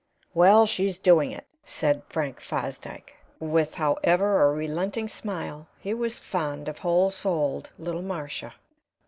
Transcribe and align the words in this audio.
"Well, 0.33 0.65
she's 0.65 0.97
doing 0.97 1.29
it," 1.31 1.45
said 1.63 2.01
Frank 2.09 2.39
Fosdyke, 2.41 3.17
with, 3.39 3.75
however, 3.75 4.45
a 4.45 4.51
relenting 4.51 5.07
smile; 5.07 5.67
he 5.77 5.93
was 5.93 6.17
fond 6.17 6.67
of 6.67 6.79
whole 6.79 7.11
souled 7.11 7.69
little 7.77 8.01
Marcia. 8.01 8.55